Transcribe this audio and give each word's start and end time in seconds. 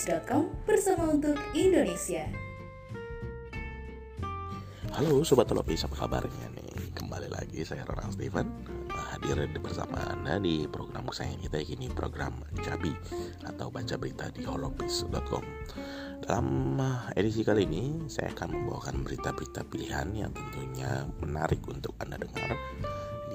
holopis.com 0.00 0.48
bersama 0.64 1.12
untuk 1.12 1.36
Indonesia. 1.52 2.24
Halo 4.96 5.20
Sobat 5.28 5.52
Holopis, 5.52 5.84
apa 5.84 5.92
kabarnya 5.92 6.48
nih? 6.56 6.96
Kembali 6.96 7.28
lagi 7.28 7.60
saya 7.68 7.84
Ronald 7.84 8.16
Steven 8.16 8.48
Hadir 8.88 9.44
bersama 9.60 10.00
Anda 10.08 10.40
di 10.40 10.64
program 10.72 11.04
kesayangan 11.04 11.44
kita 11.44 11.58
Ini 11.76 11.86
program 11.92 12.40
Cabi 12.64 12.96
Atau 13.44 13.68
baca 13.68 13.94
berita 14.00 14.32
di 14.32 14.42
holopis.com 14.42 15.44
Dalam 16.24 16.80
edisi 17.12 17.44
kali 17.44 17.68
ini 17.68 18.08
Saya 18.08 18.32
akan 18.32 18.56
membawakan 18.56 19.04
berita-berita 19.04 19.68
pilihan 19.68 20.08
Yang 20.16 20.32
tentunya 20.40 21.06
menarik 21.20 21.60
untuk 21.68 21.92
Anda 22.00 22.16
dengar 22.16 22.56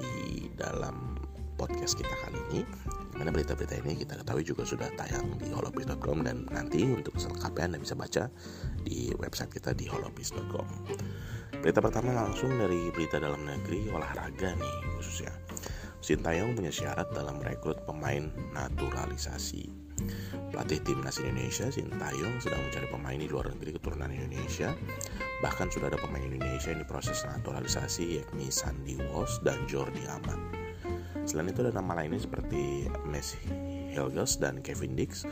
Di 0.02 0.50
dalam 0.58 1.14
podcast 1.56 1.94
kita 1.96 2.12
kali 2.26 2.40
ini 2.52 2.60
Mana 3.16 3.32
berita-berita 3.32 3.80
ini 3.80 3.96
kita 3.96 4.20
ketahui 4.20 4.44
juga 4.44 4.68
sudah 4.68 4.92
tayang 4.92 5.40
di 5.40 5.48
holopis.com 5.48 6.20
dan 6.20 6.44
nanti 6.52 6.84
untuk 6.84 7.16
selengkapnya 7.16 7.72
Anda 7.72 7.78
bisa 7.80 7.96
baca 7.96 8.28
di 8.84 9.08
website 9.16 9.56
kita 9.56 9.72
di 9.72 9.88
holopis.com. 9.88 10.68
Berita 11.64 11.80
pertama 11.80 12.12
langsung 12.12 12.52
dari 12.60 12.92
berita 12.92 13.16
dalam 13.16 13.40
negeri 13.42 13.88
olahraga 13.88 14.52
nih 14.52 14.76
khususnya. 15.00 15.32
Sintayong 16.04 16.54
punya 16.54 16.70
syarat 16.70 17.08
dalam 17.16 17.40
rekrut 17.40 17.82
pemain 17.88 18.28
naturalisasi. 18.52 19.88
Pelatih 20.52 20.84
timnas 20.84 21.16
Indonesia 21.24 21.72
Sintayong 21.72 22.36
sedang 22.38 22.60
mencari 22.68 22.86
pemain 22.92 23.18
di 23.18 23.26
luar 23.26 23.48
negeri 23.48 23.80
keturunan 23.80 24.12
Indonesia. 24.12 24.76
Bahkan 25.40 25.72
sudah 25.72 25.88
ada 25.88 25.98
pemain 25.98 26.22
Indonesia 26.22 26.68
yang 26.68 26.84
diproses 26.84 27.24
naturalisasi 27.24 28.20
yakni 28.22 28.52
Sandy 28.52 29.00
Walsh 29.08 29.40
dan 29.40 29.64
Jordi 29.64 30.04
Amat. 30.04 30.65
Selain 31.26 31.50
itu 31.50 31.66
ada 31.66 31.74
nama 31.74 31.98
lainnya 31.98 32.22
seperti 32.22 32.86
Messi 33.02 33.42
Hilgers 33.90 34.38
dan 34.38 34.62
Kevin 34.62 34.94
Dix, 34.94 35.26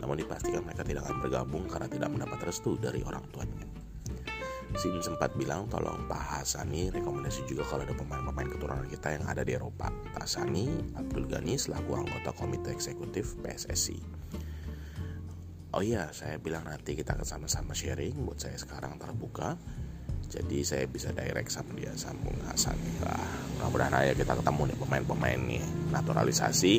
namun 0.00 0.16
dipastikan 0.16 0.64
mereka 0.64 0.88
tidak 0.88 1.04
akan 1.04 1.20
bergabung 1.20 1.68
karena 1.68 1.84
tidak 1.84 2.08
mendapat 2.08 2.48
restu 2.48 2.80
dari 2.80 3.04
orang 3.04 3.22
tuanya. 3.28 3.68
Sin 4.74 4.98
sempat 5.04 5.30
bilang 5.38 5.70
tolong 5.70 6.10
Pak 6.10 6.42
Hasani 6.42 6.90
rekomendasi 6.90 7.46
juga 7.46 7.62
kalau 7.62 7.86
ada 7.86 7.94
pemain-pemain 7.94 8.50
keturunan 8.50 8.88
kita 8.90 9.14
yang 9.14 9.24
ada 9.30 9.46
di 9.46 9.54
Eropa. 9.54 9.86
Hasani 10.18 10.66
Abdul 10.98 11.30
Ghani 11.30 11.54
selaku 11.54 11.94
anggota 11.94 12.34
komite 12.34 12.74
eksekutif 12.74 13.38
PSSI. 13.38 14.02
Oh 15.74 15.82
iya, 15.82 16.10
saya 16.10 16.42
bilang 16.42 16.66
nanti 16.66 16.98
kita 16.98 17.14
akan 17.14 17.26
sama-sama 17.26 17.70
sharing. 17.70 18.18
Buat 18.26 18.46
saya 18.46 18.58
sekarang 18.58 18.98
terbuka 18.98 19.54
jadi 20.34 20.58
saya 20.66 20.84
bisa 20.90 21.14
direct 21.14 21.54
sama 21.54 21.78
dia 21.78 21.94
sambung 21.94 22.34
Hasan. 22.50 22.74
Nah, 23.02 23.22
mudah-mudahan 23.58 23.94
aja 24.02 24.12
kita 24.18 24.34
ketemu 24.34 24.62
nih 24.74 24.78
pemain-pemain 24.82 25.40
nih. 25.46 25.64
Naturalisasi 25.94 26.74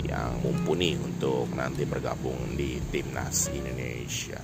yang 0.00 0.40
mumpuni 0.40 0.96
untuk 0.96 1.52
nanti 1.52 1.84
bergabung 1.84 2.56
di 2.56 2.80
timnas 2.88 3.52
Indonesia. 3.52 4.40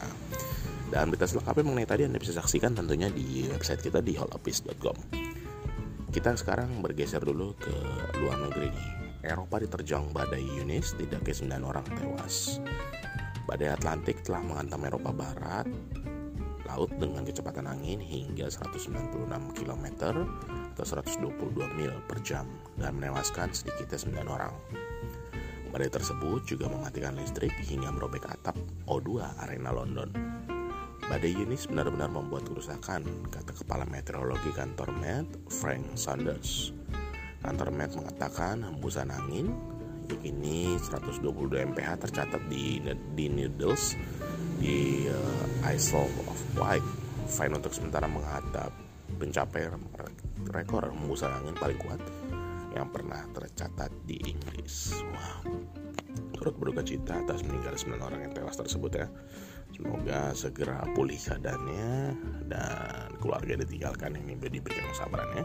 Dan 0.86 1.08
berita 1.08 1.24
selengkapnya 1.26 1.64
mengenai 1.64 1.88
tadi 1.88 2.02
Anda 2.04 2.20
bisa 2.20 2.36
saksikan 2.36 2.76
tentunya 2.76 3.08
di 3.08 3.48
website 3.48 3.82
kita 3.82 4.04
di 4.04 4.14
holopis.com 4.14 5.26
kita 6.16 6.32
sekarang 6.32 6.80
bergeser 6.80 7.20
dulu 7.20 7.52
ke 7.60 7.76
luar 8.24 8.40
negeri 8.48 8.72
nih. 8.72 8.90
Eropa 9.20 9.60
diterjang 9.60 10.16
badai 10.16 10.40
Yunis, 10.40 10.96
tidak 10.96 11.28
ke 11.28 11.36
9 11.36 11.60
orang 11.60 11.84
tewas. 11.92 12.56
Badai 13.44 13.76
Atlantik 13.76 14.24
telah 14.24 14.40
menghantam 14.40 14.80
Eropa 14.88 15.12
Barat 15.12 15.68
laut 16.66 16.90
dengan 16.98 17.22
kecepatan 17.22 17.70
angin 17.70 18.02
hingga 18.02 18.50
196 18.50 19.30
km 19.54 19.86
atau 20.74 20.84
122 20.84 21.78
mil 21.78 21.94
per 22.04 22.18
jam 22.20 22.44
dan 22.76 22.98
menewaskan 22.98 23.54
sedikitnya 23.54 24.26
9 24.26 24.26
orang. 24.28 24.54
Badai 25.70 25.92
tersebut 25.92 26.44
juga 26.44 26.66
mematikan 26.66 27.14
listrik 27.16 27.52
hingga 27.64 27.92
merobek 27.92 28.26
atap 28.28 28.56
O2 28.88 29.22
Arena 29.46 29.70
London. 29.70 30.08
Badai 31.06 31.38
Eunice 31.38 31.70
benar-benar 31.70 32.10
membuat 32.10 32.50
kerusakan, 32.50 33.06
kata 33.30 33.54
Kepala 33.54 33.86
Meteorologi 33.86 34.50
Kantor 34.50 34.90
Met, 34.98 35.28
Frank 35.46 35.94
Saunders. 35.94 36.74
Kantor 37.46 37.70
Met 37.70 37.94
mengatakan 37.94 38.64
hembusan 38.66 39.14
angin, 39.14 39.54
yakni 40.10 40.74
122 40.80 41.74
mph 41.74 41.88
tercatat 41.98 42.42
di, 42.50 42.82
di 43.14 43.26
Needles 43.30 43.98
di 44.60 45.08
uh, 45.08 45.68
Isle 45.68 46.08
of 46.28 46.40
Wight. 46.56 46.86
Fine 47.26 47.58
untuk 47.58 47.74
sementara 47.74 48.06
menghadap 48.06 48.70
mencapai 49.18 49.66
rekor 50.50 50.90
hembusan 50.90 51.32
angin 51.32 51.56
paling 51.58 51.78
kuat 51.82 51.98
yang 52.76 52.92
pernah 52.92 53.24
tercatat 53.32 53.90
di 54.04 54.20
Inggris. 54.30 54.94
Wow. 55.00 55.56
Turut 56.36 56.54
berduka 56.60 56.84
cita 56.84 57.24
atas 57.24 57.40
meninggal 57.42 57.74
9 57.74 57.96
orang 57.96 58.20
yang 58.28 58.32
tewas 58.36 58.60
tersebut 58.60 58.92
ya. 58.92 59.06
Semoga 59.72 60.32
segera 60.36 60.84
pulih 60.92 61.16
keadaannya 61.16 62.14
dan 62.48 63.08
keluarga 63.18 63.60
ditinggalkan 63.64 64.16
ini 64.20 64.36
diberikan 64.36 64.86
kesabarannya. 64.92 65.44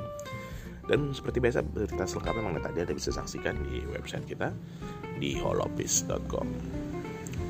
Dan 0.88 1.16
seperti 1.16 1.40
biasa 1.40 1.64
berita 1.64 2.04
selengkapnya 2.04 2.44
mengenai 2.44 2.66
tadi 2.68 2.78
Anda 2.84 2.96
bisa 2.96 3.12
saksikan 3.16 3.56
di 3.64 3.80
website 3.88 4.28
kita 4.28 4.52
di 5.18 5.40
holopis.com. 5.40 6.48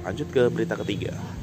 Lanjut 0.06 0.28
ke 0.30 0.50
berita 0.50 0.78
ketiga. 0.78 1.41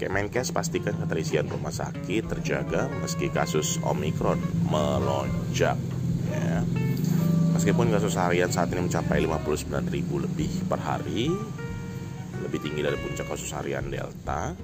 Kemenkes 0.00 0.48
pastikan 0.56 0.96
keterisian 0.96 1.44
rumah 1.44 1.68
sakit 1.68 2.24
terjaga 2.24 2.88
meski 3.04 3.28
kasus 3.28 3.76
Omikron 3.84 4.40
melonjak. 4.72 5.76
Ya. 6.32 6.64
Meskipun 7.52 7.92
kasus 7.92 8.16
harian 8.16 8.48
saat 8.48 8.72
ini 8.72 8.88
mencapai 8.88 9.20
59 9.20 9.68
ribu 9.92 10.24
lebih 10.24 10.48
per 10.64 10.80
hari, 10.80 11.28
lebih 12.40 12.64
tinggi 12.64 12.80
dari 12.80 12.96
puncak 12.96 13.28
kasus 13.28 13.52
harian 13.52 13.92
Delta, 13.92 14.56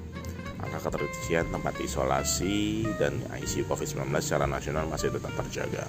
angka 0.57 0.89
keterisian 0.89 1.53
tempat 1.53 1.85
isolasi 1.85 2.89
dan 2.97 3.21
ICU 3.37 3.69
COVID-19 3.69 4.09
secara 4.25 4.49
nasional 4.49 4.89
masih 4.89 5.13
tetap 5.13 5.37
terjaga 5.45 5.85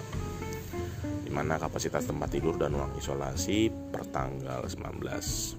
di 1.24 1.32
mana 1.32 1.60
kapasitas 1.60 2.08
tempat 2.08 2.32
tidur 2.32 2.56
dan 2.56 2.72
ruang 2.72 2.92
isolasi 2.96 3.68
per 3.68 4.08
tanggal 4.12 4.64
19 4.64 5.04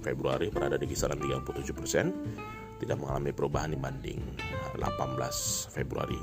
Februari 0.00 0.48
berada 0.48 0.80
di 0.80 0.88
kisaran 0.88 1.20
37 1.20 1.76
persen 1.76 2.08
tidak 2.78 2.96
mengalami 2.98 3.34
perubahan 3.34 3.74
dibanding 3.74 4.22
18 4.78 5.74
Februari. 5.74 6.18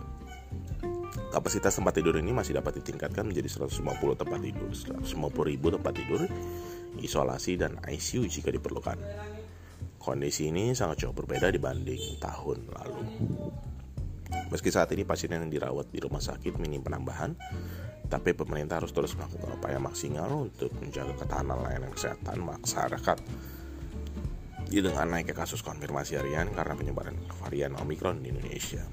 Kapasitas 1.31 1.75
tempat 1.75 1.99
tidur 1.99 2.15
ini 2.15 2.31
masih 2.31 2.55
dapat 2.55 2.79
ditingkatkan 2.79 3.27
menjadi 3.27 3.67
150 3.67 3.83
tempat 4.15 4.39
tidur, 4.39 4.71
150 4.71 5.51
ribu 5.51 5.67
tempat 5.71 5.93
tidur, 5.95 6.21
isolasi 6.99 7.59
dan 7.59 7.75
ICU 7.83 8.23
jika 8.27 8.51
diperlukan. 8.51 8.95
Kondisi 9.99 10.47
ini 10.47 10.71
sangat 10.71 11.03
jauh 11.03 11.15
berbeda 11.15 11.51
dibanding 11.51 12.21
tahun 12.23 12.71
lalu. 12.71 13.01
Meski 14.53 14.69
saat 14.69 14.91
ini 14.93 15.03
pasien 15.03 15.33
yang 15.33 15.49
dirawat 15.49 15.89
di 15.89 15.99
rumah 15.99 16.21
sakit 16.21 16.55
minim 16.61 16.85
penambahan, 16.85 17.33
tapi 18.05 18.37
pemerintah 18.37 18.79
harus 18.79 18.93
terus 18.93 19.17
melakukan 19.17 19.57
upaya 19.57 19.81
maksimal 19.81 20.45
untuk 20.45 20.69
menjaga 20.77 21.13
ketahanan 21.25 21.57
layanan 21.65 21.91
kesehatan 21.91 22.37
masyarakat 22.37 23.17
di 24.75 24.83
dengan 24.83 25.07
naiknya 25.07 25.31
kasus 25.31 25.63
konfirmasi 25.63 26.19
harian 26.19 26.51
karena 26.51 26.75
penyebaran 26.75 27.15
varian 27.39 27.79
Omicron 27.79 28.19
di 28.19 28.35
Indonesia. 28.35 28.83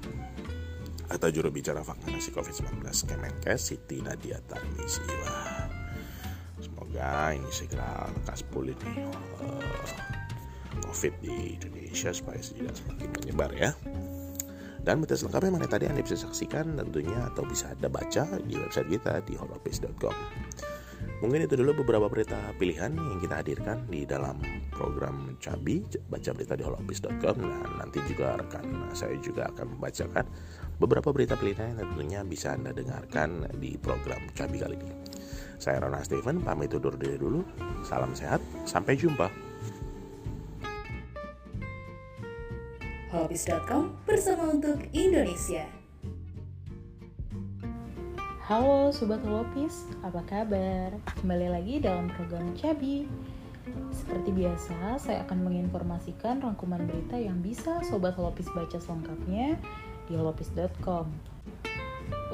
Atau 1.11 1.27
juru 1.27 1.51
bicara 1.51 1.83
vaksinasi 1.83 2.31
COVID-19 2.31 2.87
Kemenkes 2.87 3.59
Siti 3.59 3.99
Nadia 3.99 4.39
Tarmizi. 4.47 5.03
Wah, 5.03 5.67
semoga 6.63 7.35
ini 7.35 7.51
segera 7.51 8.07
lekas 8.15 8.47
pulih 8.47 8.79
nih 8.79 9.11
uh, 9.43 10.87
COVID 10.87 11.13
di 11.19 11.59
Indonesia 11.59 12.15
supaya 12.15 12.39
tidak 12.39 12.79
semakin 12.79 13.09
menyebar 13.19 13.51
ya. 13.51 13.75
Dan 14.87 15.03
berita 15.03 15.19
selengkapnya 15.19 15.51
mana 15.51 15.67
tadi 15.67 15.91
Anda 15.91 15.99
bisa 15.99 16.15
saksikan 16.15 16.79
tentunya 16.79 17.27
atau 17.27 17.43
bisa 17.43 17.75
Anda 17.75 17.91
baca 17.91 18.39
di 18.39 18.55
website 18.55 18.87
kita 18.87 19.19
di 19.27 19.35
holopis.com. 19.35 20.15
Mungkin 21.19 21.43
itu 21.43 21.59
dulu 21.59 21.83
beberapa 21.83 22.07
berita 22.07 22.39
pilihan 22.55 22.95
yang 22.95 23.19
kita 23.19 23.43
hadirkan 23.43 23.83
di 23.91 24.07
dalam 24.07 24.39
program 24.73 25.37
Cabi 25.39 25.85
baca 26.09 26.29
berita 26.33 26.57
di 26.57 26.63
holopis.com 26.65 27.37
dan 27.39 27.71
nanti 27.79 28.01
juga 28.09 28.35
rekan 28.35 28.91
saya 28.97 29.15
juga 29.21 29.47
akan 29.53 29.77
membacakan 29.77 30.25
beberapa 30.81 31.13
berita 31.13 31.37
pilihan 31.37 31.73
yang 31.73 31.79
tentunya 31.79 32.19
bisa 32.25 32.57
Anda 32.57 32.73
dengarkan 32.73 33.47
di 33.61 33.77
program 33.77 34.27
Cabi 34.33 34.57
kali 34.59 34.75
ini. 34.75 34.93
Saya 35.61 35.79
Rona 35.79 36.03
Steven, 36.03 36.43
pamit 36.43 36.75
undur 36.75 36.97
diri 36.99 37.15
dulu. 37.15 37.39
Salam 37.87 38.11
sehat, 38.11 38.43
sampai 38.67 38.99
jumpa. 38.99 39.31
Holopis.com 43.13 43.93
bersama 44.03 44.51
untuk 44.51 44.81
Indonesia. 44.91 45.69
Halo 48.43 48.91
Sobat 48.91 49.23
Holopis, 49.23 49.87
apa 50.03 50.19
kabar? 50.27 50.91
Kembali 51.23 51.47
lagi 51.47 51.79
dalam 51.79 52.11
program 52.11 52.51
Cabi. 52.59 53.07
Seperti 53.95 54.35
biasa, 54.35 54.99
saya 54.99 55.23
akan 55.23 55.47
menginformasikan 55.47 56.43
rangkuman 56.43 56.83
berita 56.83 57.15
yang 57.15 57.39
bisa 57.39 57.79
Sobat 57.87 58.19
Holopis 58.19 58.51
baca 58.51 58.75
selengkapnya 58.75 59.55
di 60.07 60.13
holopis.com. 60.19 61.07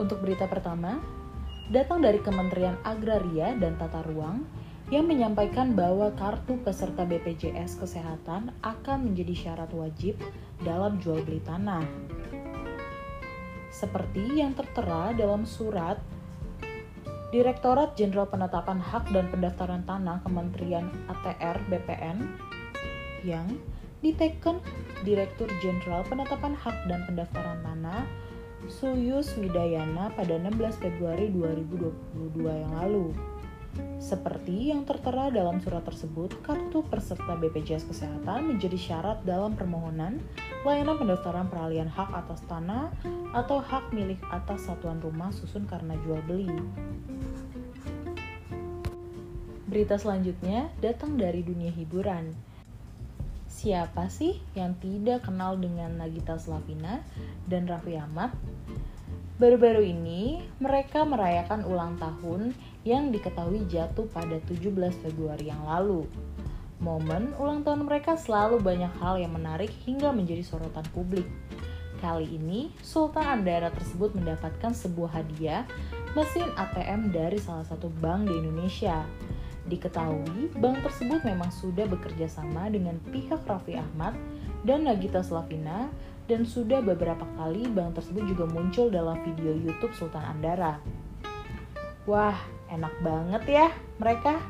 Untuk 0.02 0.26
berita 0.26 0.50
pertama, 0.50 0.98
datang 1.70 2.02
dari 2.02 2.18
Kementerian 2.26 2.82
Agraria 2.82 3.54
dan 3.54 3.78
Tata 3.78 4.02
Ruang, 4.10 4.42
yang 4.90 5.06
menyampaikan 5.06 5.78
bahwa 5.78 6.10
kartu 6.18 6.58
peserta 6.66 7.06
BPJS 7.06 7.78
Kesehatan 7.78 8.50
akan 8.66 8.98
menjadi 9.06 9.34
syarat 9.38 9.70
wajib 9.70 10.18
dalam 10.66 10.98
jual 10.98 11.22
beli 11.22 11.38
tanah. 11.46 11.86
Seperti 13.70 14.42
yang 14.42 14.58
tertera 14.58 15.14
dalam 15.14 15.46
surat 15.46 16.02
Direktorat 17.30 17.94
Jenderal 17.94 18.26
Penetapan 18.26 18.82
Hak 18.82 19.14
dan 19.14 19.30
Pendaftaran 19.30 19.86
Tanah 19.86 20.18
Kementerian 20.26 20.90
ATR 21.14 21.62
BPN 21.70 22.26
yang 23.22 23.46
diteken 24.02 24.58
Direktur 25.06 25.46
Jenderal 25.62 26.02
Penetapan 26.10 26.58
Hak 26.58 26.90
dan 26.90 27.06
Pendaftaran 27.06 27.62
Tanah 27.62 28.02
Suyus 28.66 29.38
Widayana 29.38 30.10
pada 30.18 30.42
16 30.42 30.82
Februari 30.82 31.30
2022 31.30 32.50
yang 32.50 32.74
lalu. 32.82 33.14
Seperti 34.02 34.74
yang 34.74 34.82
tertera 34.90 35.30
dalam 35.30 35.62
surat 35.62 35.86
tersebut, 35.86 36.34
kartu 36.42 36.82
peserta 36.90 37.38
BPJS 37.38 37.86
Kesehatan 37.86 38.58
menjadi 38.58 38.74
syarat 38.74 39.22
dalam 39.22 39.54
permohonan 39.54 40.18
layanan 40.66 40.98
pendaftaran 40.98 41.46
peralihan 41.46 41.88
hak 41.88 42.10
atas 42.26 42.42
tanah 42.50 42.90
atau 43.38 43.62
hak 43.62 43.94
milik 43.94 44.18
atas 44.34 44.66
satuan 44.66 44.98
rumah 44.98 45.30
susun 45.30 45.70
karena 45.70 45.94
jual 46.02 46.20
beli. 46.26 46.50
Berita 49.70 50.02
selanjutnya 50.02 50.74
datang 50.82 51.14
dari 51.14 51.46
dunia 51.46 51.70
hiburan. 51.70 52.34
Siapa 53.46 54.10
sih 54.10 54.42
yang 54.58 54.74
tidak 54.82 55.30
kenal 55.30 55.62
dengan 55.62 55.94
Nagita 55.94 56.42
Slavina 56.42 57.06
dan 57.46 57.70
Raffi 57.70 57.94
Ahmad? 57.94 58.34
Baru-baru 59.38 59.86
ini, 59.86 60.42
mereka 60.58 61.06
merayakan 61.06 61.70
ulang 61.70 62.02
tahun 62.02 62.58
yang 62.82 63.14
diketahui 63.14 63.70
jatuh 63.70 64.10
pada 64.10 64.42
17 64.50 64.74
Februari 65.06 65.54
yang 65.54 65.62
lalu. 65.62 66.10
Momen 66.82 67.38
ulang 67.38 67.62
tahun 67.62 67.86
mereka 67.86 68.18
selalu 68.18 68.58
banyak 68.66 68.90
hal 68.98 69.22
yang 69.22 69.38
menarik 69.38 69.70
hingga 69.86 70.10
menjadi 70.10 70.42
sorotan 70.42 70.90
publik. 70.98 71.30
Kali 72.02 72.26
ini, 72.26 72.74
Sultan 72.82 73.22
Andara 73.22 73.70
tersebut 73.70 74.18
mendapatkan 74.18 74.74
sebuah 74.74 75.22
hadiah 75.22 75.70
mesin 76.18 76.50
ATM 76.58 77.14
dari 77.14 77.38
salah 77.38 77.70
satu 77.70 77.86
bank 78.02 78.26
di 78.26 78.34
Indonesia. 78.34 79.06
Diketahui, 79.70 80.50
bank 80.58 80.82
tersebut 80.82 81.22
memang 81.22 81.54
sudah 81.54 81.86
bekerja 81.86 82.26
sama 82.26 82.74
dengan 82.74 82.98
pihak 83.14 83.46
Raffi 83.46 83.78
Ahmad 83.78 84.18
dan 84.66 84.90
Nagita 84.90 85.22
Slavina 85.22 85.94
dan 86.26 86.42
sudah 86.46 86.82
beberapa 86.82 87.26
kali 87.38 87.70
bank 87.70 88.02
tersebut 88.02 88.26
juga 88.26 88.50
muncul 88.50 88.90
dalam 88.90 89.22
video 89.22 89.54
YouTube 89.54 89.94
Sultan 89.94 90.26
Andara. 90.26 90.82
Wah, 92.10 92.38
enak 92.74 92.98
banget 93.06 93.44
ya 93.46 93.68
mereka. 94.02 94.42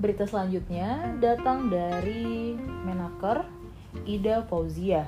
Berita 0.00 0.26
selanjutnya 0.26 1.14
datang 1.22 1.70
dari 1.70 2.58
Menaker 2.58 3.46
Ida 4.08 4.42
Fauzia. 4.50 5.06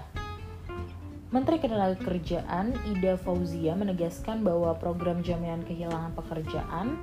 Menteri 1.32 1.64
Ketenagakerjaan 1.64 2.76
Ida 2.92 3.16
Fauzia 3.16 3.72
menegaskan 3.72 4.44
bahwa 4.44 4.76
program 4.76 5.24
jaminan 5.24 5.64
kehilangan 5.64 6.12
pekerjaan 6.12 7.00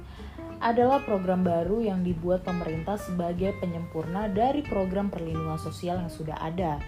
adalah 0.59 0.99
program 1.07 1.43
baru 1.43 1.79
yang 1.79 2.03
dibuat 2.03 2.43
pemerintah 2.43 2.99
sebagai 2.99 3.55
penyempurna 3.63 4.27
dari 4.27 4.59
program 4.63 5.07
perlindungan 5.07 5.59
sosial 5.59 6.03
yang 6.03 6.11
sudah 6.11 6.35
ada. 6.39 6.83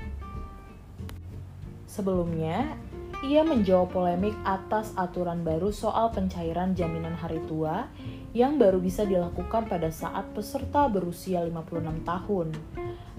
Sebelumnya, 1.88 2.80
ia 3.22 3.44
menjawab 3.44 3.92
polemik 3.92 4.34
atas 4.48 4.96
aturan 4.96 5.44
baru 5.44 5.70
soal 5.76 6.10
pencairan 6.12 6.72
jaminan 6.72 7.14
hari 7.14 7.44
tua 7.46 7.86
yang 8.32 8.56
baru 8.56 8.80
bisa 8.80 9.04
dilakukan 9.04 9.68
pada 9.68 9.92
saat 9.92 10.32
peserta 10.32 10.88
berusia 10.88 11.44
56 11.44 12.08
tahun. 12.08 12.48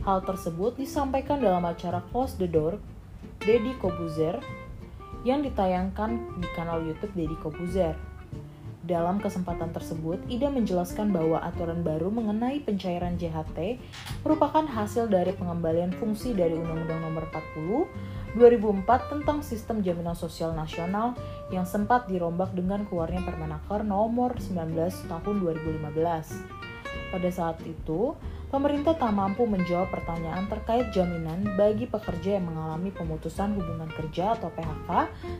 Hal 0.03 0.19
tersebut 0.25 0.75
disampaikan 0.81 1.39
dalam 1.39 1.63
acara 1.63 2.03
Close 2.11 2.35
the 2.41 2.49
Door 2.49 2.81
Deddy 3.45 3.79
Kobuzer 3.79 4.43
yang 5.23 5.47
ditayangkan 5.47 6.43
di 6.43 6.49
kanal 6.59 6.83
YouTube 6.83 7.15
Deddy 7.15 7.37
Kobuzer. 7.39 7.95
Dalam 8.83 9.23
kesempatan 9.23 9.71
tersebut, 9.71 10.19
Ida 10.27 10.51
menjelaskan 10.51 11.15
bahwa 11.15 11.39
aturan 11.39 11.87
baru 11.87 12.11
mengenai 12.11 12.59
pencairan 12.67 13.15
JHT 13.15 13.79
merupakan 14.27 14.67
hasil 14.67 15.07
dari 15.07 15.31
pengembalian 15.39 15.95
fungsi 15.95 16.35
dari 16.35 16.59
Undang-Undang 16.59 17.01
Nomor 17.07 17.31
40 17.31 18.35
2004 18.35 19.13
tentang 19.13 19.39
Sistem 19.45 19.87
Jaminan 19.87 20.19
Sosial 20.19 20.51
Nasional 20.59 21.15
yang 21.55 21.63
sempat 21.63 22.11
dirombak 22.11 22.51
dengan 22.59 22.83
keluarnya 22.83 23.23
Permenaker 23.23 23.87
Nomor 23.87 24.35
19 24.43 24.75
Tahun 25.07 25.37
2015. 25.47 26.43
Pada 27.15 27.29
saat 27.31 27.63
itu, 27.63 28.17
pemerintah 28.51 28.99
tak 28.99 29.15
mampu 29.15 29.47
menjawab 29.47 29.95
pertanyaan 29.95 30.49
terkait 30.51 30.91
jaminan 30.91 31.55
bagi 31.55 31.87
pekerja 31.87 32.41
yang 32.41 32.51
mengalami 32.51 32.91
pemutusan 32.91 33.55
hubungan 33.55 33.93
kerja 33.95 34.35
atau 34.35 34.51
PHK 34.51 34.91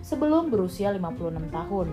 sebelum 0.05 0.53
berusia 0.53 0.95
56 0.95 1.49
tahun 1.51 1.89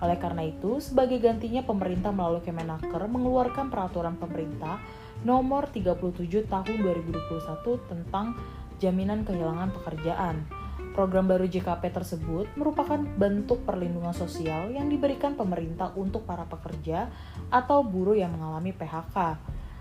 oleh 0.00 0.16
karena 0.16 0.48
itu, 0.48 0.80
sebagai 0.80 1.20
gantinya 1.20 1.60
pemerintah 1.60 2.08
melalui 2.08 2.40
Kemenaker 2.40 3.04
mengeluarkan 3.04 3.68
peraturan 3.68 4.16
pemerintah 4.16 4.80
nomor 5.20 5.68
37 5.68 6.48
tahun 6.48 6.76
2021 6.80 7.90
tentang 7.92 8.32
jaminan 8.80 9.28
kehilangan 9.28 9.76
pekerjaan. 9.76 10.48
Program 10.96 11.28
baru 11.28 11.46
JKP 11.46 11.92
tersebut 11.92 12.50
merupakan 12.58 12.98
bentuk 12.98 13.62
perlindungan 13.62 14.16
sosial 14.16 14.74
yang 14.74 14.90
diberikan 14.90 15.38
pemerintah 15.38 15.94
untuk 15.94 16.26
para 16.26 16.48
pekerja 16.48 17.12
atau 17.52 17.84
buruh 17.86 18.16
yang 18.16 18.34
mengalami 18.34 18.74
PHK. 18.74 19.38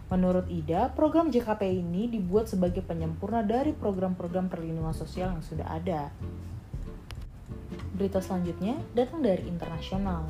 Menurut 0.10 0.46
Ida, 0.52 0.92
program 0.94 1.34
JKP 1.34 1.70
ini 1.70 2.12
dibuat 2.12 2.50
sebagai 2.50 2.82
penyempurna 2.86 3.42
dari 3.42 3.74
program-program 3.74 4.52
perlindungan 4.52 4.94
sosial 4.94 5.34
yang 5.38 5.46
sudah 5.46 5.70
ada. 5.70 6.10
Berita 8.00 8.24
selanjutnya 8.24 8.80
datang 8.96 9.20
dari 9.20 9.44
internasional. 9.44 10.24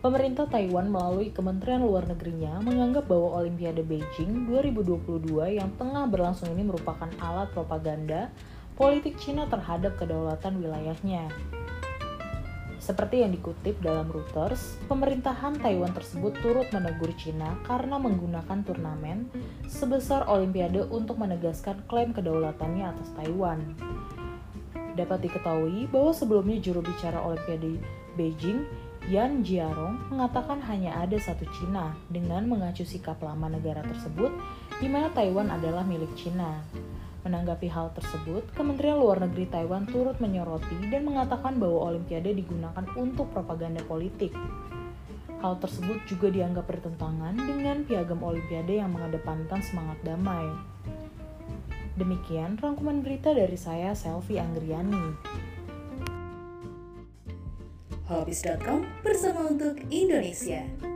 Pemerintah 0.00 0.48
Taiwan 0.48 0.88
melalui 0.88 1.28
Kementerian 1.28 1.84
Luar 1.84 2.08
Negerinya 2.08 2.56
menganggap 2.64 3.04
bahwa 3.04 3.44
Olimpiade 3.44 3.84
Beijing 3.84 4.48
2022 4.48 5.60
yang 5.60 5.68
tengah 5.76 6.08
berlangsung 6.08 6.48
ini 6.56 6.64
merupakan 6.64 7.12
alat 7.20 7.52
propaganda 7.52 8.32
politik 8.80 9.20
Cina 9.20 9.44
terhadap 9.44 10.00
kedaulatan 10.00 10.56
wilayahnya. 10.64 11.28
Seperti 12.80 13.20
yang 13.20 13.36
dikutip 13.36 13.76
dalam 13.84 14.08
Reuters, 14.08 14.80
pemerintahan 14.88 15.60
Taiwan 15.60 15.92
tersebut 15.92 16.32
turut 16.40 16.66
menegur 16.72 17.12
Cina 17.20 17.60
karena 17.68 18.00
menggunakan 18.00 18.64
turnamen 18.64 19.28
sebesar 19.68 20.24
Olimpiade 20.32 20.88
untuk 20.88 21.20
menegaskan 21.20 21.84
klaim 21.92 22.16
kedaulatannya 22.16 22.88
atas 22.88 23.12
Taiwan. 23.20 23.60
Dapat 24.92 25.24
diketahui 25.24 25.88
bahwa 25.88 26.12
sebelumnya 26.12 26.60
juru 26.60 26.84
bicara 26.84 27.16
Olimpiade 27.24 27.80
Beijing, 28.12 28.68
Yan 29.08 29.42
Jiarong, 29.42 30.12
mengatakan 30.12 30.62
hanya 30.68 30.94
ada 31.00 31.16
satu 31.18 31.42
Cina 31.58 31.96
dengan 32.12 32.46
mengacu 32.46 32.86
sikap 32.86 33.18
lama 33.24 33.50
negara 33.50 33.82
tersebut 33.82 34.30
di 34.78 34.86
mana 34.86 35.10
Taiwan 35.10 35.48
adalah 35.48 35.82
milik 35.82 36.12
Cina. 36.14 36.62
Menanggapi 37.22 37.70
hal 37.70 37.94
tersebut, 37.94 38.50
Kementerian 38.54 38.98
Luar 38.98 39.22
Negeri 39.22 39.46
Taiwan 39.46 39.86
turut 39.86 40.18
menyoroti 40.18 40.74
dan 40.90 41.06
mengatakan 41.06 41.54
bahwa 41.58 41.94
Olimpiade 41.94 42.34
digunakan 42.34 42.82
untuk 42.98 43.30
propaganda 43.30 43.82
politik. 43.86 44.34
Hal 45.42 45.58
tersebut 45.58 46.02
juga 46.06 46.30
dianggap 46.30 46.66
bertentangan 46.70 47.34
dengan 47.34 47.82
piagam 47.82 48.22
Olimpiade 48.22 48.78
yang 48.78 48.94
mengedepankan 48.94 49.58
semangat 49.62 49.98
damai. 50.06 50.46
Demikian 51.92 52.56
rangkuman 52.56 53.04
berita 53.04 53.36
dari 53.36 53.56
saya, 53.56 53.92
Selvi 53.92 54.40
Anggriani. 54.40 55.12
Hobbies.com 58.08 58.84
bersama 59.04 59.52
untuk 59.52 59.76
Indonesia. 59.92 60.91